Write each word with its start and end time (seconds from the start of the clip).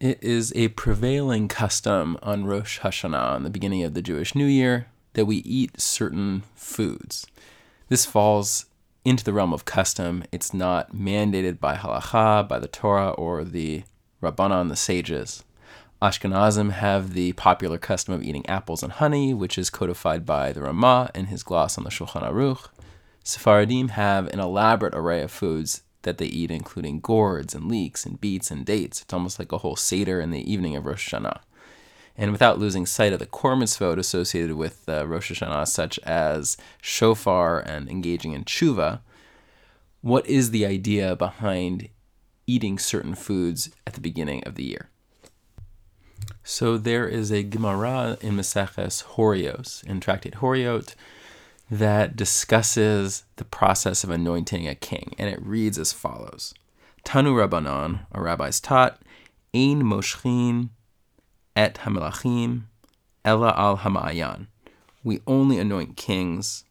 It 0.00 0.22
is 0.22 0.50
a 0.56 0.68
prevailing 0.68 1.46
custom 1.46 2.16
on 2.22 2.46
Rosh 2.46 2.80
Hashanah, 2.80 3.34
on 3.34 3.42
the 3.42 3.50
beginning 3.50 3.82
of 3.82 3.92
the 3.92 4.00
Jewish 4.00 4.34
New 4.34 4.46
Year, 4.46 4.86
that 5.12 5.26
we 5.26 5.36
eat 5.36 5.78
certain 5.78 6.42
foods. 6.54 7.26
This 7.90 8.06
falls 8.06 8.64
into 9.04 9.24
the 9.24 9.34
realm 9.34 9.52
of 9.52 9.66
custom. 9.66 10.24
It's 10.32 10.54
not 10.54 10.96
mandated 10.96 11.60
by 11.60 11.76
halacha, 11.76 12.48
by 12.48 12.58
the 12.58 12.66
Torah, 12.66 13.10
or 13.10 13.44
the 13.44 13.82
Rabbanan, 14.22 14.70
the 14.70 14.76
sages. 14.76 15.44
Ashkenazim 16.00 16.70
have 16.70 17.12
the 17.12 17.34
popular 17.34 17.76
custom 17.76 18.14
of 18.14 18.22
eating 18.22 18.48
apples 18.48 18.82
and 18.82 18.92
honey, 18.92 19.34
which 19.34 19.58
is 19.58 19.68
codified 19.68 20.24
by 20.24 20.50
the 20.50 20.62
Rema 20.62 21.10
in 21.14 21.26
his 21.26 21.42
gloss 21.42 21.76
on 21.76 21.84
the 21.84 21.90
Shulchan 21.90 22.22
Aruch. 22.22 22.68
Sephardim 23.22 23.88
have 23.88 24.28
an 24.28 24.40
elaborate 24.40 24.94
array 24.94 25.20
of 25.20 25.30
foods 25.30 25.82
that 26.02 26.18
they 26.18 26.26
eat, 26.26 26.50
including 26.50 27.00
gourds 27.00 27.54
and 27.54 27.68
leeks 27.68 28.06
and 28.06 28.20
beets 28.20 28.50
and 28.50 28.64
dates. 28.64 29.02
It's 29.02 29.12
almost 29.12 29.38
like 29.38 29.52
a 29.52 29.58
whole 29.58 29.76
Seder 29.76 30.20
in 30.20 30.30
the 30.30 30.50
evening 30.50 30.76
of 30.76 30.86
Rosh 30.86 31.12
Hashanah. 31.12 31.40
And 32.16 32.32
without 32.32 32.58
losing 32.58 32.86
sight 32.86 33.12
of 33.12 33.18
the 33.18 33.26
core 33.26 33.56
mitzvot 33.56 33.98
associated 33.98 34.56
with 34.56 34.88
uh, 34.88 35.06
Rosh 35.06 35.32
Hashanah, 35.32 35.68
such 35.68 35.98
as 36.00 36.56
shofar 36.82 37.60
and 37.60 37.88
engaging 37.88 38.32
in 38.32 38.44
tshuva, 38.44 39.00
what 40.02 40.26
is 40.26 40.50
the 40.50 40.66
idea 40.66 41.14
behind 41.16 41.88
eating 42.46 42.78
certain 42.78 43.14
foods 43.14 43.70
at 43.86 43.94
the 43.94 44.00
beginning 44.00 44.42
of 44.44 44.54
the 44.54 44.64
year? 44.64 44.90
So 46.42 46.78
there 46.78 47.06
is 47.06 47.30
a 47.30 47.42
Gemara 47.42 48.16
in 48.20 48.36
Maseches 48.36 49.04
Horios, 49.04 49.84
in 49.84 50.00
Tractate 50.00 50.36
Horiot, 50.36 50.94
that 51.70 52.16
discusses 52.16 53.24
the 53.36 53.44
process 53.44 54.02
of 54.02 54.10
anointing 54.10 54.66
a 54.66 54.74
king, 54.74 55.14
and 55.18 55.28
it 55.28 55.40
reads 55.40 55.78
as 55.78 55.92
follows: 55.92 56.52
Tanu 57.04 57.34
Rabbanon, 57.34 58.06
our 58.12 58.24
rabbis 58.24 58.60
taught, 58.60 59.00
Ein 59.54 59.82
Moshchin 59.82 60.70
et 61.56 61.74
Hamelachim 61.74 62.62
Ella 63.24 63.54
al 63.56 63.78
Hamayan. 63.78 64.46
We 65.04 65.20
only 65.26 65.58
anoint 65.58 65.96
kings 65.96 66.64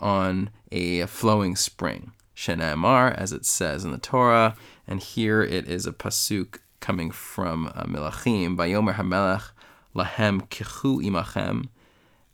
on 0.00 0.50
a 0.72 1.06
flowing 1.06 1.56
spring. 1.56 2.12
Shenemar, 2.34 3.14
as 3.16 3.32
it 3.32 3.44
says 3.44 3.84
in 3.84 3.92
the 3.92 3.98
Torah, 3.98 4.56
and 4.86 5.00
here 5.00 5.42
it 5.42 5.68
is 5.68 5.86
a 5.86 5.92
pasuk 5.92 6.58
coming 6.80 7.10
from 7.10 7.66
uh, 7.74 7.84
Melachim. 7.84 8.56
Vayomer 8.56 8.94
Hamelach 8.94 9.50
lahem 9.94 10.48
kichu 10.48 11.04
imachem 11.04 11.68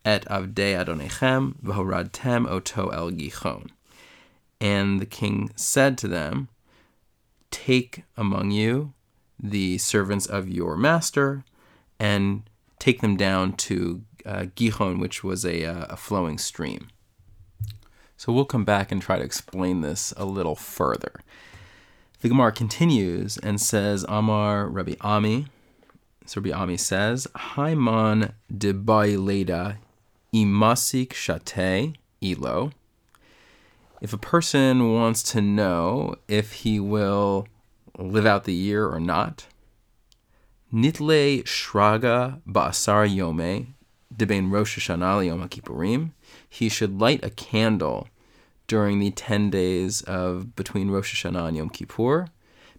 et 0.06 0.24
avdei 0.26 0.72
adonechem 0.80 1.56
v'horadtem 1.62 2.48
oto 2.48 2.88
el 2.90 3.10
gichon. 3.10 3.68
And 4.60 5.00
the 5.00 5.06
king 5.06 5.50
said 5.56 5.98
to 5.98 6.08
them, 6.08 6.48
Take 7.50 8.04
among 8.16 8.52
you 8.52 8.94
the 9.42 9.78
servants 9.78 10.24
of 10.26 10.48
your 10.48 10.76
master 10.76 11.44
and 11.98 12.48
take 12.78 13.00
them 13.00 13.16
down 13.16 13.54
to 13.54 14.02
uh, 14.24 14.46
Gihon, 14.54 14.98
which 15.00 15.24
was 15.24 15.44
a, 15.44 15.64
uh, 15.64 15.86
a 15.90 15.96
flowing 15.96 16.38
stream. 16.38 16.88
So 18.16 18.32
we'll 18.32 18.44
come 18.44 18.64
back 18.64 18.90
and 18.92 19.02
try 19.02 19.18
to 19.18 19.24
explain 19.24 19.80
this 19.80 20.14
a 20.16 20.24
little 20.24 20.56
further. 20.56 21.20
The 22.20 22.28
Gemara 22.28 22.52
continues 22.52 23.36
and 23.38 23.60
says, 23.60 24.04
Amar 24.08 24.68
Rabbi 24.68 24.94
Ami. 25.00 25.46
So 26.24 26.40
Rabbi 26.40 26.56
Ami 26.56 26.76
says, 26.76 27.26
Haiman 27.36 28.32
de 28.56 28.72
leda 28.72 29.78
imasik 30.36 31.14
shate 31.14 31.96
ilo. 32.20 32.72
If 34.02 34.12
a 34.12 34.18
person 34.18 34.92
wants 34.92 35.22
to 35.32 35.40
know 35.40 36.16
if 36.28 36.52
he 36.64 36.78
will 36.78 37.48
live 37.98 38.26
out 38.26 38.44
the 38.44 38.52
year 38.52 38.86
or 38.86 39.00
not, 39.00 39.46
Nitle 40.72 41.42
Shraga 41.44 42.42
Ba'asar 42.46 43.08
Yome, 43.08 43.68
Debain 44.14 44.50
Rosh 44.50 44.78
Hashanah 44.78 45.26
Yom 45.26 45.48
Kippurim, 45.48 46.10
he 46.48 46.68
should 46.68 47.00
light 47.00 47.24
a 47.24 47.30
candle 47.30 48.08
during 48.66 48.98
the 48.98 49.10
10 49.10 49.48
days 49.48 50.02
of 50.02 50.54
between 50.54 50.90
Rosh 50.90 51.24
Hashanah 51.24 51.48
and 51.48 51.56
Yom 51.56 51.70
Kippur, 51.70 52.28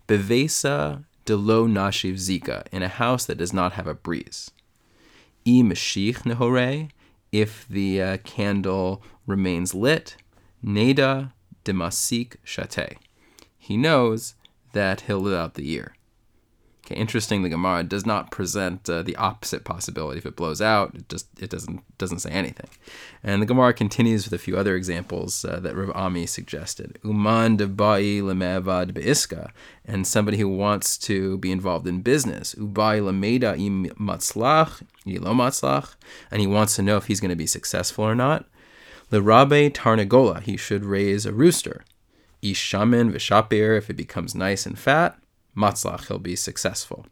Bevesa 0.08 1.06
de 1.26 1.36
lo 1.36 1.66
nashiv 1.68 2.14
zika, 2.14 2.68
in 2.72 2.84
a 2.84 2.88
house 2.88 3.26
that 3.26 3.38
does 3.38 3.54
not 3.54 3.74
have 3.74 3.88
a 3.88 3.96
breeze. 3.96 4.52
I 5.46 5.64
mashich 5.64 6.20
nehore, 6.20 6.92
if 7.42 7.68
the 7.68 8.02
uh, 8.02 8.18
candle 8.24 9.04
remains 9.28 9.76
lit, 9.76 10.16
neda 10.64 11.34
de 11.64 11.72
masik 11.72 12.38
shate. 12.44 12.98
He 13.58 13.78
knows 13.78 14.34
that 14.74 15.02
he'll 15.02 15.20
live 15.20 15.40
out 15.40 15.54
the 15.54 15.66
year. 15.66 15.94
Okay, 16.88 16.96
interesting. 16.96 17.44
The 17.44 17.50
Gemara 17.50 17.84
does 17.84 18.06
not 18.06 18.32
present 18.32 18.90
uh, 18.90 19.02
the 19.02 19.18
opposite 19.18 19.66
possibility. 19.66 20.20
If 20.20 20.26
it 20.26 20.38
blows 20.38 20.62
out, 20.62 20.96
it 20.96 21.10
just 21.10 21.28
it 21.38 21.50
doesn't 21.50 21.82
doesn't 21.98 22.20
say 22.20 22.30
anything. 22.30 22.70
And 23.22 23.42
the 23.42 23.46
Gemara 23.46 23.74
continues 23.74 24.24
with 24.24 24.32
a 24.32 24.42
few 24.42 24.58
other 24.58 24.74
examples 24.74 25.44
uh, 25.44 25.60
that 25.60 25.76
Rav 25.76 25.92
Ami 25.94 26.26
suggested. 26.26 26.98
Uman 27.04 27.58
debai 27.58 28.22
lemevad 28.22 28.94
beiska, 28.94 29.52
and 29.84 30.08
somebody 30.08 30.38
who 30.38 30.48
wants 30.48 30.98
to 31.00 31.38
be 31.40 31.52
involved 31.52 31.88
in 31.88 32.00
business. 32.00 32.56
Ubai 32.56 33.02
lemeda 33.02 33.60
im 33.60 33.88
matzlach 34.00 34.82
ilo 35.06 35.34
matzlach, 35.34 35.96
and 36.32 36.40
he 36.40 36.48
wants 36.48 36.78
to 36.78 36.82
know 36.82 36.96
if 36.96 37.08
he's 37.08 37.20
going 37.20 37.28
to 37.28 37.36
be 37.36 37.48
successful 37.48 38.06
or 38.06 38.16
not. 38.16 38.46
Lerabe 39.12 39.74
tarnagola, 39.74 40.40
he 40.42 40.56
should 40.56 40.86
raise 40.86 41.26
a 41.26 41.34
rooster. 41.34 41.84
Ishamin 42.42 43.12
v'shapir, 43.12 43.78
if 43.78 43.90
it 43.90 43.98
becomes 43.98 44.34
nice 44.34 44.66
and 44.66 44.80
fat 44.80 45.20
matzlach, 45.58 46.08
he'll 46.08 46.20
be 46.20 46.36
successful. 46.36 47.06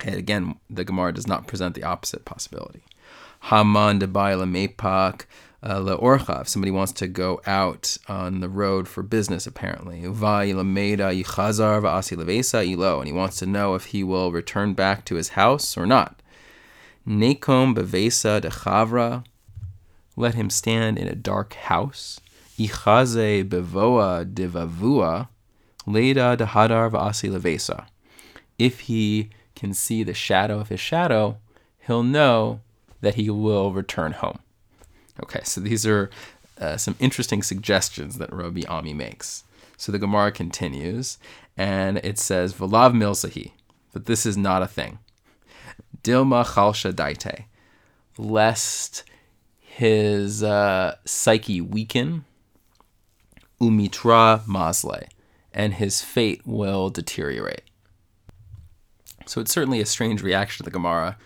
Okay, 0.00 0.16
again, 0.16 0.54
the 0.70 0.84
Gemara 0.84 1.12
does 1.12 1.26
not 1.26 1.48
present 1.48 1.74
the 1.74 1.82
opposite 1.82 2.24
possibility. 2.24 2.84
Haman 3.42 3.98
debayla 4.00 4.48
mepak 4.48 5.26
uh, 5.62 5.78
leorcha, 5.80 6.42
if 6.42 6.48
somebody 6.48 6.70
wants 6.70 6.92
to 6.92 7.08
go 7.08 7.40
out 7.46 7.96
on 8.06 8.40
the 8.40 8.48
road 8.48 8.86
for 8.86 9.02
business, 9.02 9.46
apparently. 9.46 10.04
Ilo, 10.04 10.40
and 13.00 13.06
he 13.06 13.12
wants 13.12 13.36
to 13.38 13.46
know 13.46 13.74
if 13.74 13.86
he 13.86 14.04
will 14.04 14.30
return 14.32 14.74
back 14.74 15.04
to 15.04 15.16
his 15.16 15.30
house 15.30 15.76
or 15.76 15.86
not. 15.86 16.22
Nekom 17.06 17.74
bevesa 17.74 18.40
dechavra, 18.40 19.24
let 20.16 20.34
him 20.34 20.50
stand 20.50 20.98
in 20.98 21.08
a 21.08 21.14
dark 21.14 21.54
house. 21.54 22.20
Ichaze 22.58 23.48
bevoa 23.48 24.24
devavua, 24.32 25.28
Leda 25.88 26.36
dehadar 26.36 26.90
v'asi 26.90 27.30
levesa. 27.30 27.86
If 28.58 28.80
he 28.80 29.30
can 29.54 29.72
see 29.74 30.02
the 30.02 30.14
shadow 30.14 30.60
of 30.60 30.68
his 30.68 30.80
shadow, 30.80 31.38
he'll 31.86 32.02
know 32.02 32.60
that 33.00 33.14
he 33.14 33.30
will 33.30 33.72
return 33.72 34.12
home. 34.12 34.38
Okay, 35.22 35.40
so 35.44 35.60
these 35.60 35.86
are 35.86 36.10
uh, 36.60 36.76
some 36.76 36.96
interesting 37.00 37.42
suggestions 37.42 38.18
that 38.18 38.32
Rabbi 38.32 38.62
Ami 38.68 38.92
makes. 38.92 39.44
So 39.76 39.90
the 39.92 39.98
Gemara 39.98 40.32
continues, 40.32 41.18
and 41.56 41.98
it 41.98 42.18
says, 42.18 42.52
V'lav 42.52 42.92
milsahi, 42.94 43.52
but 43.92 44.06
this 44.06 44.26
is 44.26 44.36
not 44.36 44.62
a 44.62 44.66
thing. 44.66 44.98
Dilma 46.02 46.44
chalsha 46.44 46.92
daite, 46.92 47.44
lest 48.16 49.04
his 49.60 50.42
uh, 50.42 50.96
psyche 51.04 51.60
weaken, 51.60 52.24
umitra 53.60 54.44
masle, 54.46 55.06
and 55.52 55.74
his 55.74 56.02
fate 56.02 56.42
will 56.44 56.90
deteriorate. 56.90 57.62
So 59.26 59.40
it's 59.40 59.52
certainly 59.52 59.80
a 59.80 59.86
strange 59.86 60.22
reaction 60.22 60.64
to 60.64 60.70
the 60.70 60.74
Gemara. 60.74 61.18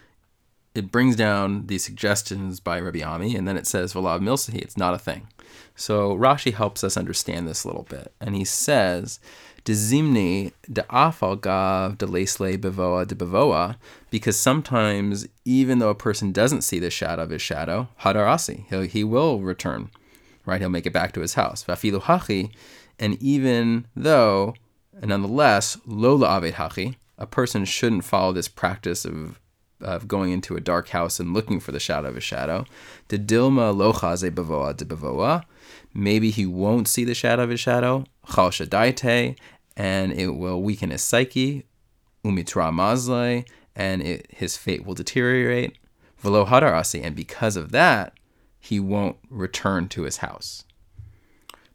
It 0.74 0.90
brings 0.90 1.16
down 1.16 1.66
the 1.66 1.78
suggestions 1.78 2.58
by 2.58 2.80
Rabbi 2.80 3.02
Ami, 3.02 3.36
and 3.36 3.46
then 3.46 3.56
it 3.56 3.66
says 3.66 3.92
Valav 3.92 4.20
Milsahi, 4.20 4.60
it's 4.60 4.76
not 4.76 4.94
a 4.94 4.98
thing. 4.98 5.28
So 5.76 6.16
Rashi 6.16 6.52
helps 6.52 6.82
us 6.82 6.96
understand 6.96 7.46
this 7.46 7.64
a 7.64 7.68
little 7.68 7.84
bit, 7.84 8.12
and 8.20 8.34
he 8.34 8.44
says, 8.44 9.20
Dezimni 9.64 10.52
de 10.70 10.82
afal 10.84 11.40
gav 11.40 11.98
de 11.98 12.06
lesle 12.06 12.58
bevoa 12.58 13.06
de 13.06 13.14
bevoa, 13.14 13.76
because 14.10 14.36
sometimes 14.36 15.28
even 15.44 15.78
though 15.78 15.90
a 15.90 15.94
person 15.94 16.32
doesn't 16.32 16.62
see 16.62 16.80
the 16.80 16.90
shadow 16.90 17.22
of 17.22 17.30
his 17.30 17.42
shadow, 17.42 17.88
hadarasi, 18.00 18.64
he 18.68 18.86
he 18.88 19.04
will 19.04 19.40
return, 19.40 19.90
right? 20.44 20.60
He'll 20.60 20.68
make 20.70 20.86
it 20.86 20.92
back 20.92 21.12
to 21.12 21.20
his 21.20 21.34
house. 21.34 21.62
Vafilu 21.64 22.02
hachi, 22.02 22.50
and 22.98 23.20
even 23.22 23.86
though, 23.94 24.54
and 25.00 25.08
nonetheless, 25.08 25.78
lola 25.86 26.28
aved 26.28 26.54
hachi, 26.54 26.96
a 27.18 27.26
person 27.26 27.64
shouldn't 27.64 28.04
follow 28.04 28.32
this 28.32 28.48
practice 28.48 29.04
of 29.04 29.38
of 29.82 30.06
going 30.06 30.30
into 30.30 30.56
a 30.56 30.60
dark 30.60 30.88
house 30.90 31.18
and 31.18 31.34
looking 31.34 31.60
for 31.60 31.72
the 31.72 31.80
shadow 31.80 32.08
of 32.08 32.16
a 32.16 32.20
shadow. 32.20 32.64
De 33.08 33.18
dilma 33.18 33.74
lochaze 33.74 34.30
bavoa 34.30 34.76
de 34.76 34.84
bavoa. 34.84 35.42
Maybe 35.92 36.30
he 36.30 36.46
won't 36.46 36.88
see 36.88 37.04
the 37.04 37.14
shadow 37.14 37.42
of 37.42 37.50
his 37.50 37.60
shadow. 37.60 38.04
Chal 38.32 38.50
shadaite, 38.50 39.36
and 39.76 40.12
it 40.12 40.28
will 40.28 40.62
weaken 40.62 40.90
his 40.90 41.02
psyche. 41.02 41.66
Umitra 42.24 42.72
mazle, 42.72 43.44
and 43.74 44.02
it, 44.02 44.26
his 44.30 44.56
fate 44.56 44.86
will 44.86 44.94
deteriorate. 44.94 45.76
Velo 46.18 46.46
hadarasi, 46.46 47.02
and 47.02 47.16
because 47.16 47.56
of 47.56 47.72
that, 47.72 48.14
he 48.60 48.78
won't 48.78 49.16
return 49.28 49.88
to 49.88 50.02
his 50.02 50.18
house. 50.18 50.64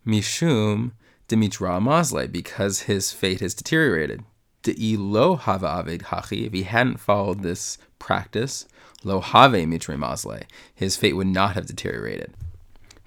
Mishum 0.06 0.94
Dimitra 1.28 1.82
Masle 1.82 2.32
because 2.32 2.82
his 2.82 3.12
fate 3.12 3.42
has 3.42 3.54
deteriorated. 3.54 4.24
De 4.64 4.98
lo 4.98 5.36
hava 5.36 5.68
aved 5.68 6.04
hachi, 6.04 6.46
if 6.46 6.54
he 6.54 6.64
hadn't 6.64 7.00
followed 7.00 7.42
this 7.42 7.78
practice, 8.00 8.66
lo 9.04 9.20
have 9.20 9.52
mitre 9.52 9.98
masle, 9.98 10.44
his 10.74 10.96
fate 10.96 11.16
would 11.16 11.28
not 11.28 11.54
have 11.54 11.66
deteriorated. 11.66 12.34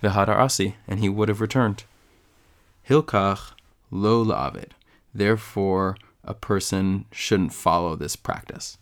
V'hadar 0.02 0.37
asi, 0.37 0.76
and 0.87 1.00
he 1.00 1.08
would 1.08 1.28
have 1.28 1.40
returned. 1.40 1.84
Hilkach 2.88 3.52
lo 3.90 4.25
la'aved. 4.25 4.70
Therefore, 5.14 5.96
a 6.25 6.34
person 6.34 7.06
shouldn't 7.11 7.52
follow 7.52 7.96
this 7.96 8.17
practice. 8.17 8.78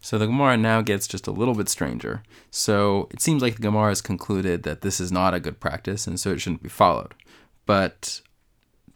So 0.00 0.18
the 0.18 0.26
Gemara 0.26 0.56
now 0.56 0.82
gets 0.82 1.08
just 1.08 1.26
a 1.26 1.32
little 1.32 1.54
bit 1.54 1.68
stranger. 1.68 2.22
So 2.50 3.08
it 3.10 3.20
seems 3.20 3.42
like 3.42 3.56
the 3.56 3.62
Gemara 3.62 3.88
has 3.88 4.00
concluded 4.00 4.62
that 4.62 4.82
this 4.82 5.00
is 5.00 5.10
not 5.10 5.34
a 5.34 5.40
good 5.40 5.58
practice, 5.58 6.06
and 6.06 6.20
so 6.20 6.30
it 6.30 6.40
shouldn't 6.40 6.62
be 6.62 6.68
followed. 6.68 7.14
But 7.64 8.20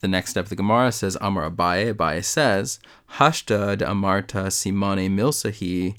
the 0.00 0.08
next 0.08 0.30
step 0.30 0.46
of 0.46 0.50
the 0.50 0.56
Gemara 0.56 0.92
says, 0.92 1.16
Amar 1.20 1.50
Abaye, 1.50 1.94
Abaye 1.94 2.24
says, 2.24 2.80
Hashta 3.14 3.76
de 3.76 3.84
Amarta 3.84 4.46
Simane 4.46 5.10
Milsahi, 5.10 5.96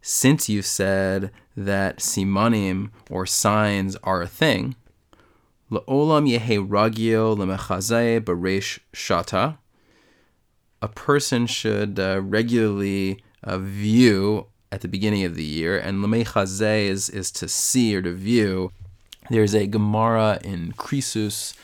since 0.00 0.48
you 0.48 0.62
said 0.62 1.30
that 1.56 1.98
simanim 1.98 2.90
or 3.10 3.26
signs 3.26 3.96
are 3.96 4.22
a 4.22 4.26
thing, 4.28 4.76
La'olam 5.70 6.26
yehe 6.26 6.66
ragio 6.66 7.36
lemechazeh 7.36 8.20
beresh 8.20 8.78
shata, 8.94 9.58
a 10.80 10.88
person 10.88 11.46
should 11.46 12.00
uh, 12.00 12.22
regularly 12.22 13.22
uh, 13.42 13.58
view 13.58 14.46
at 14.72 14.80
the 14.80 14.88
beginning 14.88 15.24
of 15.24 15.34
the 15.34 15.44
year, 15.44 15.76
and 15.78 16.02
lemechazeh 16.02 16.86
is, 16.86 17.10
is 17.10 17.30
to 17.32 17.48
see 17.48 17.94
or 17.94 18.00
to 18.00 18.12
view. 18.12 18.72
There's 19.28 19.54
a 19.54 19.66
Gemara 19.66 20.38
in 20.42 20.72
Krisus, 20.72 21.54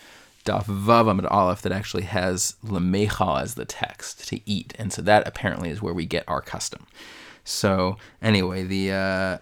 Daf 0.45 0.67
Vav 0.67 1.11
Amid 1.11 1.27
Aleph, 1.27 1.63
that 1.63 1.73
actually 1.73 2.03
has 2.05 2.57
lemecha 2.65 3.41
as 3.41 3.55
the 3.55 3.65
text, 3.65 4.29
to 4.29 4.41
eat, 4.45 4.75
and 4.79 4.93
so 4.93 5.03
that 5.03 5.27
apparently 5.27 5.71
is 5.71 5.81
where 5.81 5.95
we 5.95 6.07
get 6.07 6.25
our 6.29 6.41
custom. 6.41 6.87
So 7.45 7.97
anyway, 8.23 8.65
the 8.65 8.93
uh, 8.93 9.39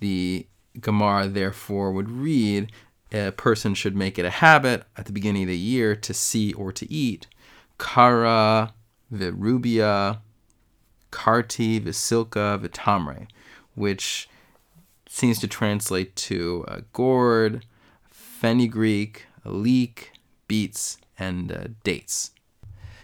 the 0.00 0.46
Gemara 0.80 1.28
therefore 1.28 1.92
would 1.92 2.10
read 2.10 2.70
a 3.12 3.30
person 3.32 3.74
should 3.74 3.94
make 3.94 4.18
it 4.18 4.24
a 4.24 4.30
habit 4.30 4.84
at 4.96 5.06
the 5.06 5.12
beginning 5.12 5.42
of 5.42 5.48
the 5.48 5.56
year 5.56 5.94
to 5.94 6.14
see 6.14 6.52
or 6.54 6.72
to 6.72 6.90
eat 6.90 7.26
kara 7.78 8.72
virubia 9.12 10.18
karti 11.10 11.80
visilka 11.80 12.58
vitamre, 12.58 13.26
which 13.74 14.28
seems 15.08 15.38
to 15.38 15.46
translate 15.46 16.16
to 16.16 16.64
a 16.68 16.80
gourd, 16.92 17.66
fenugreek, 18.10 19.26
a 19.44 19.50
leek, 19.50 20.11
beets, 20.52 20.98
and 21.18 21.50
uh, 21.50 21.64
dates. 21.82 22.30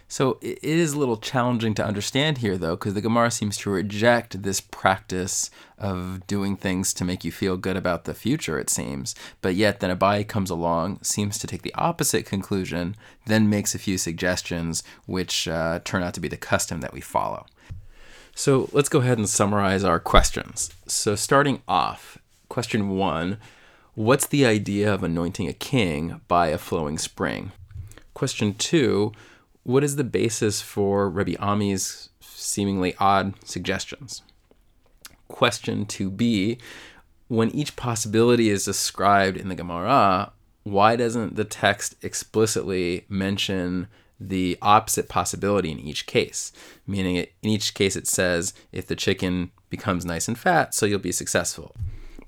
So 0.07 0.37
it 0.43 0.59
is 0.63 0.93
a 0.93 0.99
little 0.99 1.17
challenging 1.17 1.73
to 1.77 1.85
understand 1.85 2.39
here, 2.39 2.59
though, 2.59 2.77
because 2.77 2.93
the 2.93 3.01
Gemara 3.01 3.31
seems 3.31 3.57
to 3.59 3.71
reject 3.71 4.43
this 4.43 4.61
practice 4.61 5.51
of 5.79 6.27
doing 6.27 6.57
things 6.57 6.93
to 6.93 7.07
make 7.07 7.25
you 7.25 7.33
feel 7.33 7.57
good 7.57 7.79
about 7.79 8.05
the 8.05 8.13
future, 8.13 8.59
it 8.59 8.69
seems. 8.69 9.15
But 9.41 9.55
yet, 9.55 9.81
then 9.81 9.97
Abai 9.97 10.29
comes 10.29 10.51
along, 10.51 10.99
seems 11.03 11.39
to 11.39 11.47
take 11.47 11.63
the 11.63 11.75
opposite 11.75 12.27
conclusion, 12.27 12.97
then 13.25 13.49
makes 13.49 13.75
a 13.75 13.79
few 13.79 13.97
suggestions 13.97 14.83
which 15.07 15.49
uh, 15.49 15.81
turn 15.85 16.03
out 16.03 16.13
to 16.15 16.21
be 16.21 16.29
the 16.29 16.37
custom 16.37 16.83
that 16.83 16.93
we 16.93 17.01
follow. 17.01 17.47
So 18.35 18.69
let's 18.75 18.91
go 18.91 18.99
ahead 18.99 19.17
and 19.17 19.29
summarize 19.29 19.85
our 19.85 19.99
questions. 19.99 20.71
So, 20.87 21.15
starting 21.15 21.63
off, 21.67 22.19
question 22.51 22.91
one 22.91 23.39
What's 23.99 24.29
the 24.29 24.47
idea 24.47 24.95
of 24.95 25.03
anointing 25.03 25.49
a 25.49 25.53
king 25.53 26.21
by 26.29 26.51
a 26.51 26.59
flowing 26.59 26.99
spring? 26.99 27.51
Question 28.15 28.55
two 28.55 29.11
what 29.65 29.83
is 29.83 29.97
the 29.97 30.05
basis 30.05 30.63
for 30.63 31.11
Rabbi 31.11 31.35
Ami's 31.41 32.09
seemingly 32.21 32.95
odd 33.01 33.35
suggestions? 33.45 34.23
Question 35.27 35.85
2b 35.85 36.61
When 37.27 37.51
each 37.51 37.75
possibility 37.75 38.51
is 38.51 38.65
described 38.65 39.37
in 39.37 39.49
the 39.49 39.57
Gemara, 39.57 40.31
why 40.63 40.95
doesn't 40.95 41.35
the 41.35 41.45
text 41.45 41.97
explicitly 42.01 43.05
mention 43.09 43.89
the 44.21 44.59
opposite 44.63 45.09
possibility 45.09 45.73
in 45.73 45.81
each 45.81 46.07
case? 46.07 46.53
Meaning, 46.87 47.17
in 47.17 47.51
each 47.51 47.75
case, 47.75 47.97
it 47.97 48.07
says 48.07 48.55
if 48.71 48.87
the 48.87 48.95
chicken 48.95 49.51
becomes 49.71 50.05
nice 50.05 50.29
and 50.29 50.39
fat, 50.39 50.73
so 50.73 50.87
you'll 50.87 51.01
be 51.01 51.11
successful 51.11 51.75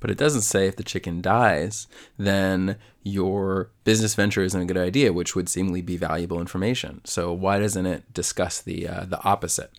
but 0.00 0.10
it 0.10 0.18
doesn't 0.18 0.42
say 0.42 0.66
if 0.66 0.76
the 0.76 0.82
chicken 0.82 1.20
dies, 1.20 1.86
then 2.18 2.76
your 3.02 3.70
business 3.84 4.14
venture 4.14 4.42
isn't 4.42 4.60
a 4.60 4.64
good 4.64 4.76
idea, 4.76 5.12
which 5.12 5.36
would 5.36 5.48
seemingly 5.48 5.82
be 5.82 5.96
valuable 5.96 6.40
information. 6.40 7.00
So 7.04 7.32
why 7.32 7.58
doesn't 7.58 7.86
it 7.86 8.12
discuss 8.12 8.60
the 8.60 8.88
uh, 8.88 9.04
the 9.04 9.22
opposite? 9.22 9.70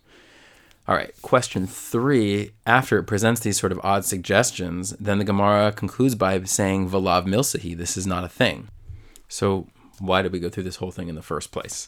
All 0.88 0.96
right, 0.96 1.14
question 1.22 1.68
three. 1.68 2.52
After 2.66 2.98
it 2.98 3.04
presents 3.04 3.42
these 3.42 3.60
sort 3.60 3.72
of 3.72 3.80
odd 3.84 4.06
suggestions, 4.06 4.92
then 5.00 5.20
the 5.20 5.24
Gemara 5.24 5.72
concludes 5.72 6.16
by 6.16 6.42
saying 6.44 6.90
"Valav 6.90 7.26
milsahi." 7.26 7.78
This 7.78 7.98
is 7.98 8.08
not 8.08 8.24
a 8.24 8.30
thing. 8.30 8.70
So 9.28 9.68
why 10.00 10.22
did 10.22 10.32
we 10.32 10.40
go 10.40 10.50
through 10.50 10.64
this 10.64 10.78
whole 10.78 10.92
thing 10.92 11.08
in 11.08 11.16
the 11.16 11.22
first 11.22 11.52
place? 11.52 11.88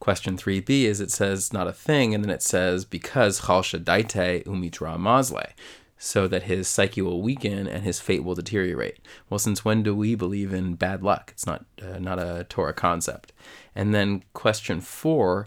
Question 0.00 0.38
3b 0.38 0.84
is 0.84 1.00
it 1.02 1.10
says 1.10 1.52
not 1.52 1.68
a 1.68 1.74
thing, 1.74 2.14
and 2.14 2.24
then 2.24 2.30
it 2.30 2.42
says 2.42 2.86
because 2.86 3.42
chalsha 3.42 3.78
daite 3.78 4.44
umitra 4.44 4.98
mazle 4.98 5.52
so 6.02 6.26
that 6.26 6.44
his 6.44 6.66
psyche 6.66 7.02
will 7.02 7.20
weaken 7.20 7.66
and 7.68 7.84
his 7.84 8.00
fate 8.00 8.24
will 8.24 8.34
deteriorate. 8.34 8.98
Well, 9.28 9.38
since 9.38 9.66
when 9.66 9.82
do 9.82 9.94
we 9.94 10.14
believe 10.14 10.54
in 10.54 10.74
bad 10.74 11.02
luck? 11.02 11.30
It's 11.34 11.46
not 11.46 11.66
uh, 11.80 11.98
not 11.98 12.18
a 12.18 12.46
Torah 12.48 12.72
concept. 12.72 13.34
And 13.74 13.94
then 13.94 14.24
question 14.32 14.80
four, 14.80 15.46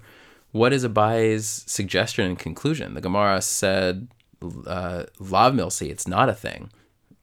what 0.52 0.72
is 0.72 0.86
Abai's 0.86 1.64
suggestion 1.66 2.28
and 2.28 2.38
conclusion? 2.38 2.94
The 2.94 3.02
Gemara 3.02 3.42
said 3.42 4.08
uh, 4.68 5.06
lav 5.20 5.54
milsi, 5.54 5.90
it's 5.90 6.08
not 6.08 6.30
a 6.30 6.36
thing. 6.36 6.72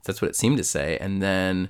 That's 0.05 0.21
what 0.21 0.31
it 0.31 0.37
seemed 0.37 0.57
to 0.59 0.65
say. 0.65 0.99
And 1.01 1.23
then 1.23 1.69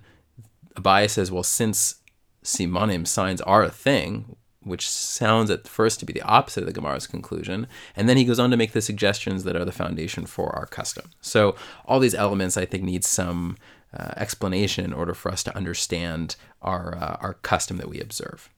Abai 0.77 1.11
says, 1.11 1.31
well, 1.31 1.43
since 1.43 1.97
simonim 2.43 3.07
signs 3.07 3.43
are 3.43 3.63
a 3.63 3.71
thing, 3.71 4.35
which 4.63 4.89
sounds 4.89 5.51
at 5.51 5.67
first 5.67 6.01
to 6.01 6.07
be 6.07 6.13
the 6.13 6.23
opposite 6.23 6.63
of 6.63 6.67
the 6.67 6.73
Gemara's 6.73 7.07
conclusion. 7.07 7.67
And 7.97 8.09
then 8.09 8.17
he 8.17 8.25
goes 8.25 8.39
on 8.39 8.51
to 8.51 8.57
make 8.57 8.73
the 8.73 8.83
suggestions 8.83 9.45
that 9.45 9.57
are 9.57 9.65
the 9.65 9.73
foundation 9.73 10.27
for 10.27 10.55
our 10.55 10.67
custom. 10.67 11.11
So 11.21 11.57
all 11.87 11.99
these 11.99 12.15
elements, 12.15 12.57
I 12.57 12.67
think, 12.67 12.85
need 12.85 13.05
some 13.05 13.57
uh, 13.97 14.13
explanation 14.17 14.85
in 14.85 14.93
order 14.93 15.15
for 15.15 15.31
us 15.31 15.43
to 15.45 15.57
understand 15.57 16.37
our 16.63 16.95
uh, 16.95 17.17
our 17.21 17.35
custom 17.35 17.79
that 17.79 17.89
we 17.89 18.01
observe. 18.01 18.51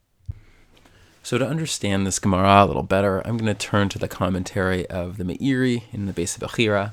So 1.22 1.38
to 1.38 1.46
understand 1.46 2.04
this 2.04 2.18
Gemara 2.18 2.64
a 2.64 2.66
little 2.66 2.82
better, 2.82 3.20
I'm 3.20 3.38
going 3.38 3.54
to 3.54 3.54
turn 3.54 3.88
to 3.90 3.98
the 3.98 4.08
commentary 4.08 4.86
of 4.88 5.18
the 5.18 5.24
Meiri 5.24 5.84
in 5.92 6.06
the 6.06 6.12
Beis 6.12 6.36
HaBechira, 6.36 6.92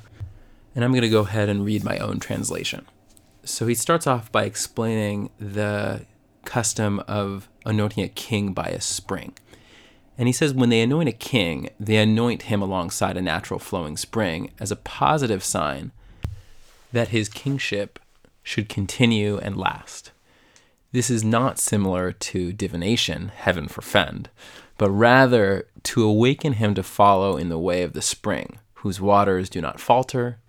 and 0.75 0.85
I'm 0.85 0.91
going 0.91 1.01
to 1.01 1.09
go 1.09 1.21
ahead 1.21 1.49
and 1.49 1.65
read 1.65 1.83
my 1.83 1.97
own 1.97 2.19
translation. 2.19 2.85
So 3.43 3.65
he 3.65 3.73
starts 3.73 4.05
off 4.05 4.31
by 4.31 4.43
explaining 4.43 5.31
the 5.39 6.05
custom 6.46 7.00
of 7.08 7.50
anointing 7.65 8.03
a 8.03 8.10
king 8.10 8.53
by 8.53 8.65
a 8.65 8.81
spring. 8.81 9.34
And 10.17 10.27
he 10.27 10.34
says 10.34 10.53
when 10.53 10.69
they 10.69 10.81
anoint 10.81 11.08
a 11.08 11.13
king, 11.13 11.69
they 11.79 11.98
anoint 11.98 12.43
him 12.43 12.62
alongside 12.62 13.15
a 13.15 13.22
natural 13.22 13.60
flowing 13.60 13.96
spring 13.96 14.51
as 14.60 14.72
a 14.72 14.75
positive 14.75 15.43
sign 15.43 15.91
that 16.91 17.10
his 17.10 17.29
kingship 17.29 18.00
should 18.43 18.67
continue 18.67 19.38
and 19.38 19.55
last. 19.55 20.12
This 20.91 21.10
is 21.10 21.24
not 21.24 21.60
similar 21.60 22.12
to 22.12 22.51
divination, 22.51 23.31
heaven 23.36 23.67
forfend, 23.67 24.29
but 24.77 24.89
rather 24.89 25.67
to 25.84 26.03
awaken 26.03 26.53
him 26.53 26.74
to 26.74 26.81
follow 26.81 27.38
in 27.38 27.50
the 27.50 27.60
way 27.60 27.84
of 27.84 27.93
the 27.93 28.01
spring, 28.01 28.58
whose 28.75 29.00
waters 29.00 29.50
do 29.50 29.62
not 29.62 29.79
falter, 29.79 30.39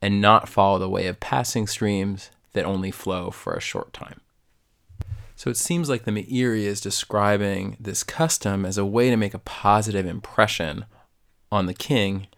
and 0.00 0.20
not 0.20 0.48
follow 0.48 0.78
the 0.78 0.88
way 0.88 1.06
of 1.06 1.20
passing 1.20 1.66
streams 1.66 2.30
that 2.54 2.64
only 2.64 2.90
flow 2.90 3.30
for 3.30 3.54
a 3.54 3.60
short 3.60 3.92
time. 3.92 4.21
So 5.42 5.50
it 5.50 5.56
seems 5.56 5.88
like 5.88 6.04
the 6.04 6.12
Meiri 6.12 6.62
is 6.62 6.80
describing 6.80 7.76
this 7.80 8.04
custom 8.04 8.64
as 8.64 8.78
a 8.78 8.86
way 8.86 9.10
to 9.10 9.16
make 9.16 9.34
a 9.34 9.40
positive 9.40 10.06
impression 10.06 10.84
on 11.50 11.66
the 11.66 11.74
king 11.74 12.28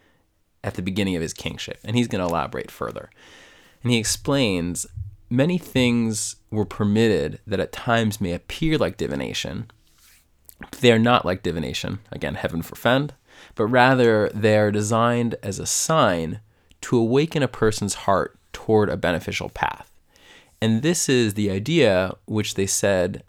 at 0.63 0.73
the 0.73 0.81
beginning 0.81 1.15
of 1.15 1.21
his 1.21 1.35
kingship. 1.35 1.77
And 1.85 1.97
he's 1.97 2.09
going 2.09 2.21
to 2.21 2.27
elaborate 2.27 2.71
further. 2.71 3.11
And 3.83 3.93
he 3.93 3.99
explains 3.99 4.87
many 5.29 5.59
things 5.59 6.37
were 6.51 6.65
permitted 6.65 7.41
that 7.47 7.61
at 7.61 7.73
times 7.73 8.23
may 8.23 8.33
appear 8.33 8.79
like 8.79 8.97
divination. 8.97 9.71
They 10.81 10.91
are 10.91 10.99
not 10.99 11.27
like 11.27 11.43
divination, 11.43 11.99
again, 12.11 12.37
heaven 12.37 12.63
forfend, 12.63 13.13
but 13.55 13.67
rather 13.67 14.31
they 14.31 14.57
are 14.57 14.71
designed 14.71 15.35
as 15.43 15.59
a 15.59 15.67
sign 15.67 16.41
to 16.81 16.97
awaken 16.97 17.43
a 17.43 17.49
person's 17.49 17.95
heart 18.07 18.39
toward 18.55 18.89
a 18.89 18.97
beneficial 18.97 19.51
path. 19.51 19.94
And 20.61 20.83
this 20.83 21.09
is 21.09 21.35
the 21.35 21.51
idea 21.51 22.13
which 22.27 22.55
they 22.55 22.67
said 22.67 23.23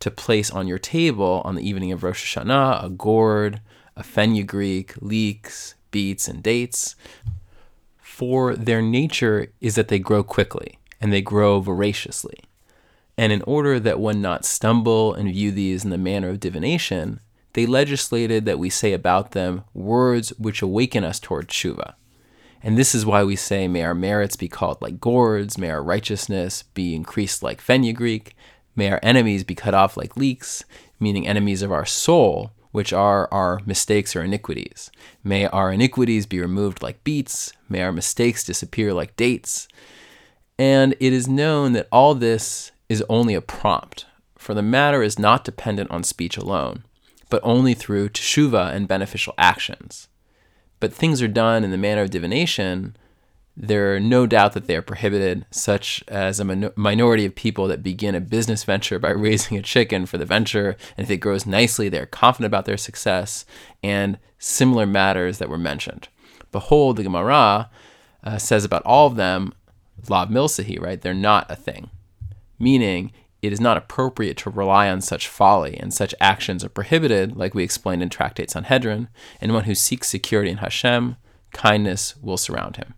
to 0.00 0.10
place 0.10 0.50
on 0.50 0.66
your 0.66 0.78
table 0.78 1.42
on 1.44 1.54
the 1.54 1.66
evening 1.66 1.92
of 1.92 2.02
Rosh 2.02 2.36
Hashanah 2.36 2.84
a 2.84 2.88
gourd, 2.88 3.60
a 3.96 4.02
fenugreek, 4.02 4.94
leeks, 5.00 5.74
beets, 5.90 6.26
and 6.26 6.42
dates. 6.42 6.96
For 7.98 8.56
their 8.56 8.82
nature 8.82 9.52
is 9.60 9.74
that 9.74 9.88
they 9.88 9.98
grow 9.98 10.22
quickly 10.22 10.78
and 11.00 11.12
they 11.12 11.22
grow 11.22 11.60
voraciously. 11.60 12.40
And 13.16 13.32
in 13.32 13.42
order 13.42 13.78
that 13.78 14.00
one 14.00 14.22
not 14.22 14.44
stumble 14.44 15.14
and 15.14 15.30
view 15.30 15.50
these 15.50 15.84
in 15.84 15.90
the 15.90 15.98
manner 15.98 16.30
of 16.30 16.40
divination, 16.40 17.20
they 17.52 17.66
legislated 17.66 18.46
that 18.46 18.58
we 18.58 18.70
say 18.70 18.92
about 18.92 19.32
them 19.32 19.64
words 19.74 20.30
which 20.38 20.62
awaken 20.62 21.04
us 21.04 21.20
toward 21.20 21.48
tshuva. 21.48 21.94
And 22.62 22.76
this 22.76 22.94
is 22.94 23.06
why 23.06 23.24
we 23.24 23.36
say, 23.36 23.68
May 23.68 23.82
our 23.82 23.94
merits 23.94 24.36
be 24.36 24.48
called 24.48 24.82
like 24.82 25.00
gourds, 25.00 25.56
may 25.56 25.70
our 25.70 25.82
righteousness 25.82 26.62
be 26.74 26.94
increased 26.94 27.42
like 27.42 27.60
fenugreek, 27.60 28.36
may 28.76 28.90
our 28.90 29.00
enemies 29.02 29.44
be 29.44 29.54
cut 29.54 29.74
off 29.74 29.96
like 29.96 30.16
leeks, 30.16 30.64
meaning 30.98 31.26
enemies 31.26 31.62
of 31.62 31.72
our 31.72 31.86
soul, 31.86 32.52
which 32.72 32.92
are 32.92 33.28
our 33.32 33.60
mistakes 33.64 34.14
or 34.14 34.22
iniquities. 34.22 34.90
May 35.24 35.46
our 35.46 35.72
iniquities 35.72 36.26
be 36.26 36.40
removed 36.40 36.82
like 36.82 37.02
beets, 37.02 37.52
may 37.68 37.82
our 37.82 37.92
mistakes 37.92 38.44
disappear 38.44 38.92
like 38.92 39.16
dates. 39.16 39.66
And 40.58 40.94
it 41.00 41.12
is 41.12 41.26
known 41.26 41.72
that 41.72 41.88
all 41.90 42.14
this 42.14 42.72
is 42.88 43.02
only 43.08 43.34
a 43.34 43.40
prompt, 43.40 44.04
for 44.36 44.52
the 44.52 44.62
matter 44.62 45.02
is 45.02 45.18
not 45.18 45.44
dependent 45.44 45.90
on 45.90 46.04
speech 46.04 46.36
alone, 46.36 46.84
but 47.30 47.40
only 47.42 47.72
through 47.72 48.10
teshuva 48.10 48.74
and 48.74 48.86
beneficial 48.86 49.34
actions. 49.38 50.08
But 50.80 50.92
things 50.92 51.22
are 51.22 51.28
done 51.28 51.62
in 51.62 51.70
the 51.70 51.78
manner 51.78 52.02
of 52.02 52.10
divination 52.10 52.96
there 53.62 53.94
are 53.94 54.00
no 54.00 54.26
doubt 54.26 54.54
that 54.54 54.66
they 54.66 54.74
are 54.74 54.82
prohibited, 54.82 55.44
such 55.50 56.02
as 56.08 56.40
a 56.40 56.44
min- 56.46 56.72
minority 56.76 57.26
of 57.26 57.34
people 57.34 57.68
that 57.68 57.82
begin 57.82 58.14
a 58.14 58.20
business 58.20 58.64
venture 58.64 58.98
by 58.98 59.10
raising 59.10 59.58
a 59.58 59.62
chicken 59.62 60.06
for 60.06 60.16
the 60.16 60.24
venture, 60.24 60.76
and 60.96 61.04
if 61.04 61.10
it 61.10 61.18
grows 61.18 61.44
nicely, 61.46 61.88
they're 61.88 62.06
confident 62.06 62.46
about 62.46 62.64
their 62.64 62.78
success, 62.78 63.44
and 63.82 64.18
similar 64.38 64.86
matters 64.86 65.38
that 65.38 65.50
were 65.50 65.58
mentioned. 65.58 66.08
Behold, 66.52 66.96
the 66.96 67.02
Gemara 67.02 67.70
uh, 68.24 68.38
says 68.38 68.64
about 68.64 68.82
all 68.86 69.06
of 69.06 69.16
them, 69.16 69.52
lav 70.08 70.30
milsahi, 70.30 70.80
right? 70.80 71.00
They're 71.00 71.12
not 71.12 71.50
a 71.50 71.56
thing, 71.56 71.90
meaning 72.58 73.12
it 73.42 73.52
is 73.52 73.60
not 73.60 73.76
appropriate 73.76 74.36
to 74.38 74.50
rely 74.50 74.90
on 74.90 75.00
such 75.00 75.28
folly, 75.28 75.76
and 75.78 75.92
such 75.92 76.14
actions 76.20 76.64
are 76.64 76.68
prohibited, 76.68 77.36
like 77.36 77.54
we 77.54 77.64
explained 77.64 78.02
in 78.02 78.08
Tractate 78.08 78.50
Sanhedrin, 78.50 79.08
and 79.40 79.52
one 79.52 79.64
who 79.64 79.74
seeks 79.74 80.08
security 80.08 80.50
in 80.50 80.58
Hashem, 80.58 81.16
kindness 81.52 82.16
will 82.20 82.36
surround 82.36 82.76
him. 82.76 82.94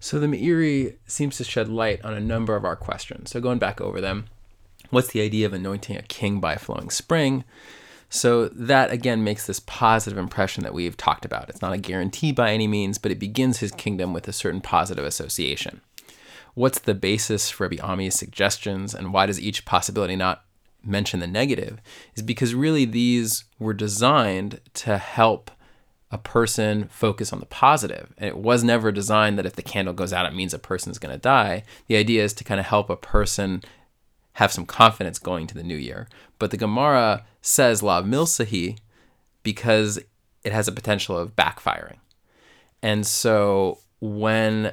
So 0.00 0.18
the 0.18 0.26
Meiri 0.26 0.96
seems 1.06 1.36
to 1.36 1.44
shed 1.44 1.68
light 1.68 2.04
on 2.04 2.14
a 2.14 2.20
number 2.20 2.54
of 2.54 2.64
our 2.64 2.76
questions. 2.76 3.30
So 3.30 3.40
going 3.40 3.58
back 3.58 3.80
over 3.80 4.00
them, 4.00 4.26
what's 4.90 5.08
the 5.08 5.22
idea 5.22 5.46
of 5.46 5.52
anointing 5.52 5.96
a 5.96 6.02
king 6.02 6.40
by 6.40 6.54
a 6.54 6.58
flowing 6.58 6.90
spring? 6.90 7.44
So 8.08 8.48
that 8.48 8.92
again 8.92 9.24
makes 9.24 9.46
this 9.46 9.60
positive 9.60 10.18
impression 10.18 10.62
that 10.62 10.74
we've 10.74 10.96
talked 10.96 11.24
about. 11.24 11.48
It's 11.48 11.62
not 11.62 11.72
a 11.72 11.78
guarantee 11.78 12.30
by 12.30 12.52
any 12.52 12.68
means, 12.68 12.98
but 12.98 13.10
it 13.10 13.18
begins 13.18 13.58
his 13.58 13.72
kingdom 13.72 14.12
with 14.12 14.28
a 14.28 14.32
certain 14.32 14.60
positive 14.60 15.04
association. 15.04 15.80
What's 16.56 16.78
the 16.78 16.94
basis 16.94 17.50
for 17.50 17.64
Rabbi 17.68 17.86
Ami's 17.86 18.14
suggestions, 18.14 18.94
and 18.94 19.12
why 19.12 19.26
does 19.26 19.38
each 19.38 19.66
possibility 19.66 20.16
not 20.16 20.42
mention 20.82 21.20
the 21.20 21.26
negative? 21.26 21.82
Is 22.14 22.22
because 22.22 22.54
really 22.54 22.86
these 22.86 23.44
were 23.58 23.74
designed 23.74 24.60
to 24.72 24.96
help 24.96 25.50
a 26.10 26.16
person 26.16 26.88
focus 26.88 27.30
on 27.30 27.40
the 27.40 27.46
positive. 27.46 28.14
And 28.16 28.26
it 28.26 28.38
was 28.38 28.64
never 28.64 28.90
designed 28.90 29.38
that 29.38 29.44
if 29.44 29.52
the 29.52 29.60
candle 29.60 29.92
goes 29.92 30.14
out, 30.14 30.24
it 30.24 30.34
means 30.34 30.54
a 30.54 30.58
person's 30.58 30.98
going 30.98 31.12
to 31.12 31.20
die. 31.20 31.62
The 31.88 31.96
idea 31.96 32.24
is 32.24 32.32
to 32.32 32.44
kind 32.44 32.58
of 32.58 32.64
help 32.64 32.88
a 32.88 32.96
person 32.96 33.62
have 34.32 34.50
some 34.50 34.64
confidence 34.64 35.18
going 35.18 35.46
to 35.48 35.54
the 35.54 35.62
new 35.62 35.76
year. 35.76 36.08
But 36.38 36.52
the 36.52 36.56
Gemara 36.56 37.26
says 37.42 37.82
lav 37.82 38.06
milsahi 38.06 38.78
because 39.42 39.98
it 40.42 40.54
has 40.54 40.68
a 40.68 40.72
potential 40.72 41.18
of 41.18 41.36
backfiring. 41.36 41.98
And 42.82 43.06
so 43.06 43.80
when 44.00 44.72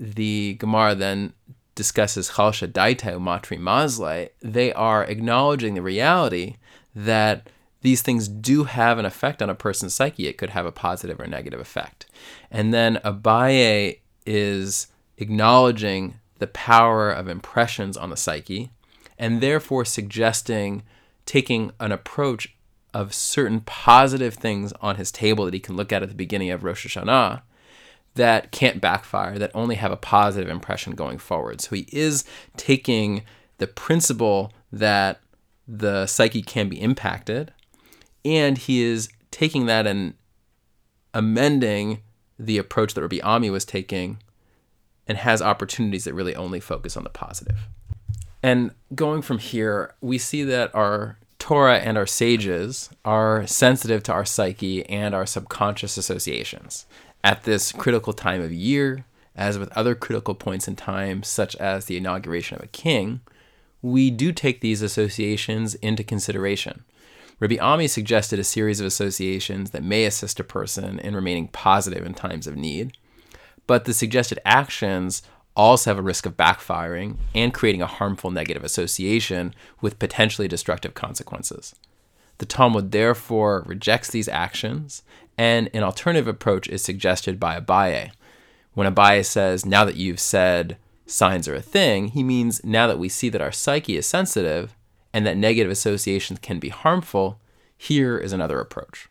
the 0.00 0.54
Gemara 0.54 0.94
then 0.94 1.34
discusses 1.74 2.30
chalsha 2.30 2.66
daitau 2.66 3.20
matri 3.20 3.58
mazle, 3.58 4.28
they 4.40 4.72
are 4.72 5.04
acknowledging 5.04 5.74
the 5.74 5.82
reality 5.82 6.56
that 6.94 7.48
these 7.82 8.02
things 8.02 8.26
do 8.26 8.64
have 8.64 8.98
an 8.98 9.04
effect 9.04 9.40
on 9.40 9.50
a 9.50 9.54
person's 9.54 9.94
psyche. 9.94 10.26
It 10.26 10.38
could 10.38 10.50
have 10.50 10.66
a 10.66 10.72
positive 10.72 11.20
or 11.20 11.26
negative 11.26 11.60
effect. 11.60 12.06
And 12.50 12.74
then 12.74 12.96
Abaye 13.04 14.00
is 14.26 14.88
acknowledging 15.18 16.18
the 16.38 16.46
power 16.46 17.10
of 17.10 17.28
impressions 17.28 17.96
on 17.96 18.10
the 18.10 18.16
psyche 18.16 18.70
and 19.18 19.40
therefore 19.40 19.84
suggesting 19.84 20.82
taking 21.26 21.72
an 21.78 21.92
approach 21.92 22.54
of 22.92 23.14
certain 23.14 23.60
positive 23.60 24.34
things 24.34 24.72
on 24.80 24.96
his 24.96 25.12
table 25.12 25.44
that 25.44 25.54
he 25.54 25.60
can 25.60 25.76
look 25.76 25.92
at 25.92 26.02
at 26.02 26.08
the 26.08 26.14
beginning 26.14 26.50
of 26.50 26.64
Rosh 26.64 26.86
Hashanah 26.86 27.42
that 28.14 28.50
can't 28.50 28.80
backfire, 28.80 29.38
that 29.38 29.50
only 29.54 29.76
have 29.76 29.92
a 29.92 29.96
positive 29.96 30.48
impression 30.48 30.94
going 30.94 31.18
forward. 31.18 31.60
So 31.60 31.76
he 31.76 31.86
is 31.92 32.24
taking 32.56 33.22
the 33.58 33.66
principle 33.66 34.52
that 34.72 35.20
the 35.66 36.06
psyche 36.06 36.42
can 36.42 36.68
be 36.68 36.80
impacted 36.80 37.52
and 38.24 38.58
he 38.58 38.82
is 38.82 39.08
taking 39.30 39.66
that 39.66 39.86
and 39.86 40.14
amending 41.14 42.02
the 42.38 42.58
approach 42.58 42.94
that 42.94 43.02
Rabbi 43.02 43.20
Ami 43.22 43.50
was 43.50 43.64
taking 43.64 44.18
and 45.06 45.18
has 45.18 45.42
opportunities 45.42 46.04
that 46.04 46.14
really 46.14 46.34
only 46.34 46.60
focus 46.60 46.96
on 46.96 47.04
the 47.04 47.10
positive. 47.10 47.68
And 48.42 48.72
going 48.94 49.22
from 49.22 49.38
here, 49.38 49.94
we 50.00 50.18
see 50.18 50.44
that 50.44 50.74
our 50.74 51.18
Torah 51.38 51.78
and 51.78 51.98
our 51.98 52.06
sages 52.06 52.90
are 53.04 53.46
sensitive 53.46 54.02
to 54.04 54.12
our 54.12 54.24
psyche 54.24 54.86
and 54.86 55.14
our 55.14 55.26
subconscious 55.26 55.96
associations. 55.96 56.86
At 57.22 57.44
this 57.44 57.72
critical 57.72 58.12
time 58.12 58.40
of 58.40 58.52
year, 58.52 59.04
as 59.36 59.58
with 59.58 59.76
other 59.76 59.94
critical 59.94 60.34
points 60.34 60.66
in 60.66 60.76
time, 60.76 61.22
such 61.22 61.54
as 61.56 61.84
the 61.84 61.96
inauguration 61.96 62.56
of 62.56 62.64
a 62.64 62.68
king, 62.68 63.20
we 63.82 64.10
do 64.10 64.32
take 64.32 64.60
these 64.60 64.82
associations 64.82 65.74
into 65.76 66.04
consideration. 66.04 66.84
Rabbi 67.38 67.56
Ami 67.58 67.88
suggested 67.88 68.38
a 68.38 68.44
series 68.44 68.80
of 68.80 68.86
associations 68.86 69.70
that 69.70 69.82
may 69.82 70.04
assist 70.04 70.40
a 70.40 70.44
person 70.44 70.98
in 70.98 71.14
remaining 71.14 71.48
positive 71.48 72.04
in 72.04 72.12
times 72.12 72.46
of 72.46 72.56
need, 72.56 72.96
but 73.66 73.86
the 73.86 73.94
suggested 73.94 74.38
actions 74.44 75.22
also 75.56 75.90
have 75.90 75.98
a 75.98 76.02
risk 76.02 76.26
of 76.26 76.36
backfiring 76.36 77.16
and 77.34 77.54
creating 77.54 77.82
a 77.82 77.86
harmful 77.86 78.30
negative 78.30 78.64
association 78.64 79.54
with 79.80 79.98
potentially 79.98 80.48
destructive 80.48 80.94
consequences. 80.94 81.74
The 82.40 82.46
Talmud 82.46 82.90
therefore 82.90 83.64
rejects 83.66 84.08
these 84.10 84.26
actions, 84.26 85.02
and 85.36 85.68
an 85.74 85.82
alternative 85.82 86.26
approach 86.26 86.68
is 86.68 86.82
suggested 86.82 87.38
by 87.38 87.60
Abaye. 87.60 88.12
When 88.72 88.90
Abaye 88.90 89.26
says, 89.26 89.66
Now 89.66 89.84
that 89.84 89.96
you've 89.96 90.18
said 90.18 90.78
signs 91.04 91.46
are 91.48 91.54
a 91.54 91.60
thing, 91.60 92.08
he 92.08 92.22
means 92.22 92.64
now 92.64 92.86
that 92.86 92.98
we 92.98 93.10
see 93.10 93.28
that 93.28 93.42
our 93.42 93.52
psyche 93.52 93.98
is 93.98 94.06
sensitive, 94.06 94.74
and 95.12 95.26
that 95.26 95.36
negative 95.36 95.70
associations 95.70 96.38
can 96.38 96.58
be 96.58 96.70
harmful, 96.70 97.38
here 97.76 98.16
is 98.16 98.32
another 98.32 98.58
approach. 98.58 99.10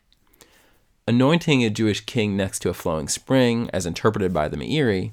Anointing 1.06 1.62
a 1.62 1.70
Jewish 1.70 2.00
king 2.00 2.36
next 2.36 2.58
to 2.62 2.68
a 2.68 2.74
flowing 2.74 3.06
spring, 3.06 3.70
as 3.72 3.86
interpreted 3.86 4.32
by 4.32 4.48
the 4.48 4.56
Meiri, 4.56 5.12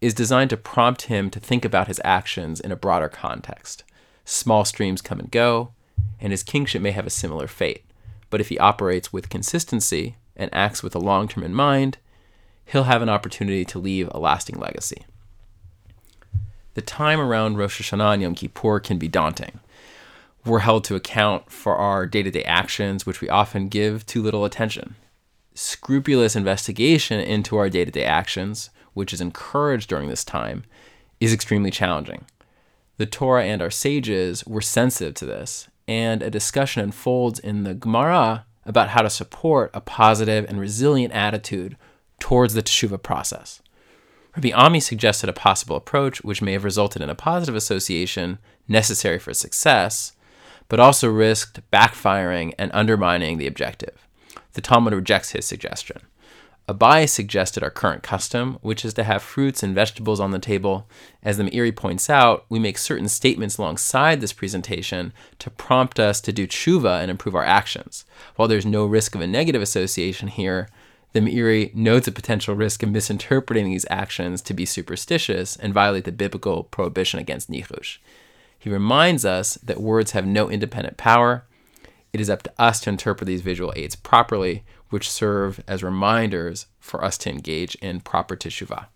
is 0.00 0.14
designed 0.14 0.50
to 0.50 0.56
prompt 0.56 1.02
him 1.02 1.28
to 1.30 1.40
think 1.40 1.64
about 1.64 1.88
his 1.88 2.00
actions 2.04 2.60
in 2.60 2.70
a 2.70 2.76
broader 2.76 3.08
context. 3.08 3.82
Small 4.24 4.64
streams 4.64 5.02
come 5.02 5.18
and 5.18 5.32
go, 5.32 5.72
and 6.20 6.32
his 6.32 6.42
kingship 6.42 6.82
may 6.82 6.90
have 6.90 7.06
a 7.06 7.10
similar 7.10 7.46
fate. 7.46 7.84
But 8.30 8.40
if 8.40 8.48
he 8.48 8.58
operates 8.58 9.12
with 9.12 9.30
consistency 9.30 10.16
and 10.36 10.50
acts 10.52 10.82
with 10.82 10.94
a 10.94 11.00
long 11.00 11.28
term 11.28 11.44
in 11.44 11.54
mind, 11.54 11.98
he'll 12.66 12.84
have 12.84 13.02
an 13.02 13.08
opportunity 13.08 13.64
to 13.64 13.78
leave 13.78 14.08
a 14.10 14.18
lasting 14.18 14.58
legacy. 14.58 15.06
The 16.74 16.82
time 16.82 17.20
around 17.20 17.56
Rosh 17.56 17.80
Hashanah 17.80 18.14
and 18.14 18.22
Yom 18.22 18.34
Kippur 18.34 18.80
can 18.80 18.98
be 18.98 19.08
daunting 19.08 19.60
we're 20.48 20.60
held 20.60 20.84
to 20.84 20.96
account 20.96 21.50
for 21.50 21.76
our 21.76 22.06
day 22.06 22.22
to 22.22 22.30
day 22.30 22.44
actions, 22.44 23.06
which 23.06 23.20
we 23.20 23.28
often 23.28 23.68
give 23.68 24.06
too 24.06 24.22
little 24.22 24.44
attention. 24.44 24.96
Scrupulous 25.54 26.36
investigation 26.36 27.20
into 27.20 27.56
our 27.56 27.68
day 27.68 27.84
to 27.84 27.90
day 27.90 28.04
actions, 28.04 28.70
which 28.94 29.12
is 29.12 29.20
encouraged 29.20 29.88
during 29.88 30.08
this 30.08 30.24
time, 30.24 30.64
is 31.20 31.32
extremely 31.32 31.70
challenging. 31.70 32.24
The 32.96 33.06
Torah 33.06 33.44
and 33.44 33.62
our 33.62 33.70
sages 33.70 34.44
were 34.44 34.60
sensitive 34.60 35.14
to 35.14 35.26
this, 35.26 35.68
and 35.88 36.22
a 36.22 36.30
discussion 36.30 36.82
unfolds 36.82 37.40
in 37.40 37.64
the 37.64 37.74
Gemara 37.74 38.44
about 38.66 38.90
how 38.90 39.00
to 39.00 39.10
support 39.10 39.70
a 39.72 39.80
positive 39.80 40.44
and 40.48 40.60
resilient 40.60 41.12
attitude 41.14 41.76
towards 42.20 42.52
the 42.52 42.62
teshuva 42.62 43.02
process. 43.02 43.62
Rabbi 44.36 44.52
Ami 44.52 44.78
suggested 44.78 45.28
a 45.28 45.32
possible 45.32 45.74
approach 45.74 46.22
which 46.22 46.42
may 46.42 46.52
have 46.52 46.64
resulted 46.64 47.00
in 47.00 47.08
a 47.08 47.14
positive 47.14 47.56
association 47.56 48.38
necessary 48.68 49.18
for 49.18 49.32
success, 49.32 50.12
but 50.68 50.78
also 50.78 51.08
risked 51.08 51.60
backfiring 51.72 52.52
and 52.58 52.70
undermining 52.74 53.38
the 53.38 53.46
objective. 53.46 54.06
The 54.52 54.60
Talmud 54.60 54.92
rejects 54.92 55.30
his 55.30 55.46
suggestion. 55.46 56.02
Abai 56.68 57.08
suggested 57.08 57.62
our 57.62 57.70
current 57.70 58.02
custom, 58.02 58.58
which 58.60 58.84
is 58.84 58.92
to 58.94 59.04
have 59.04 59.22
fruits 59.22 59.62
and 59.62 59.74
vegetables 59.74 60.20
on 60.20 60.32
the 60.32 60.38
table. 60.38 60.86
As 61.22 61.38
the 61.38 61.44
Meiri 61.44 61.74
points 61.74 62.10
out, 62.10 62.44
we 62.50 62.58
make 62.58 62.76
certain 62.76 63.08
statements 63.08 63.56
alongside 63.56 64.20
this 64.20 64.34
presentation 64.34 65.14
to 65.38 65.48
prompt 65.48 65.98
us 65.98 66.20
to 66.20 66.32
do 66.32 66.46
tshuva 66.46 67.00
and 67.00 67.10
improve 67.10 67.34
our 67.34 67.44
actions. 67.44 68.04
While 68.36 68.48
there's 68.48 68.66
no 68.66 68.84
risk 68.84 69.14
of 69.14 69.22
a 69.22 69.26
negative 69.26 69.62
association 69.62 70.28
here, 70.28 70.68
the 71.14 71.20
Meiri 71.20 71.74
notes 71.74 72.06
a 72.06 72.12
potential 72.12 72.54
risk 72.54 72.82
of 72.82 72.90
misinterpreting 72.90 73.64
these 73.64 73.86
actions 73.88 74.42
to 74.42 74.52
be 74.52 74.66
superstitious 74.66 75.56
and 75.56 75.72
violate 75.72 76.04
the 76.04 76.12
biblical 76.12 76.64
prohibition 76.64 77.18
against 77.18 77.50
nichush. 77.50 77.96
He 78.58 78.68
reminds 78.68 79.24
us 79.24 79.54
that 79.54 79.80
words 79.80 80.10
have 80.10 80.26
no 80.26 80.50
independent 80.50 80.98
power. 80.98 81.44
it 82.12 82.20
is 82.20 82.30
up 82.30 82.42
to 82.42 82.52
us 82.58 82.80
to 82.80 82.90
interpret 82.90 83.26
these 83.26 83.42
visual 83.42 83.72
aids 83.76 83.94
properly, 83.94 84.64
which 84.90 85.10
serve 85.10 85.60
as 85.66 85.82
reminders 85.82 86.66
for 86.78 87.04
us 87.04 87.18
to 87.18 87.30
engage 87.30 87.74
in 87.76 88.00
proper 88.00 88.36
teshuvah. 88.36 88.86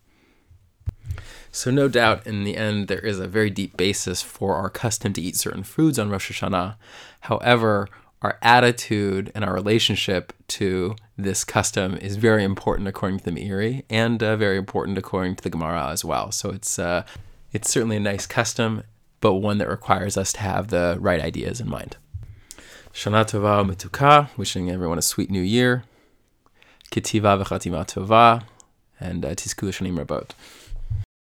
So, 1.55 1.71
no 1.71 1.87
doubt, 1.87 2.27
in 2.27 2.45
the 2.45 2.57
end, 2.57 2.89
there 2.89 2.99
is 2.99 3.19
a 3.19 3.29
very 3.29 3.51
deep 3.51 3.77
basis 3.77 4.23
for 4.23 4.55
our 4.55 4.71
custom 4.71 5.13
to 5.13 5.21
eat 5.21 5.37
certain 5.37 5.63
foods 5.63 5.99
on 5.99 6.09
Rosh 6.09 6.33
Hashanah. 6.33 6.77
However, 7.21 7.89
our 8.23 8.39
attitude 8.41 9.31
and 9.35 9.45
our 9.45 9.53
relationship 9.53 10.33
to 10.49 10.97
this 11.19 11.45
custom 11.45 11.97
is 11.99 12.17
very 12.17 12.43
important 12.43 12.89
according 12.89 13.19
to 13.19 13.25
the 13.25 13.33
Meiri 13.33 13.83
and 13.91 14.23
uh, 14.23 14.37
very 14.37 14.57
important 14.57 14.97
according 14.97 15.37
to 15.37 15.43
the 15.43 15.51
Gemara 15.51 15.91
as 15.91 16.05
well. 16.07 16.33
So, 16.33 16.49
it's, 16.51 16.79
uh, 16.79 17.05
it's 17.53 17.71
certainly 17.71 17.97
a 17.97 18.01
nice 18.01 18.27
custom, 18.27 18.85
but 19.21 19.35
one 19.35 19.59
that 19.59 19.69
requires 19.69 20.17
us 20.17 20.33
to 20.33 20.41
have 20.41 20.69
the 20.69 20.97
right 21.01 21.21
ideas 21.21 21.61
in 21.61 21.69
mind. 21.69 21.99
Shana 22.93 23.25
Tova 23.25 23.65
Metuka, 23.65 24.29
wishing 24.37 24.71
everyone 24.71 24.99
a 24.99 25.03
sweet 25.03 25.31
new 25.31 25.41
year. 25.41 25.85
Ketiva 26.91 27.43
v'chatima 27.43 27.87
tova, 27.87 28.45
and 29.01 29.25
uh, 29.25 29.31
Shanim 29.31 29.97
Rabot. 29.99 30.33